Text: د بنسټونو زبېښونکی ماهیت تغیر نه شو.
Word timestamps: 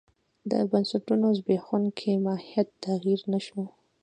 د 0.51 0.53
بنسټونو 0.71 1.27
زبېښونکی 1.37 2.11
ماهیت 2.25 2.67
تغیر 2.85 3.19
نه 3.31 3.39
شو. 3.45 3.61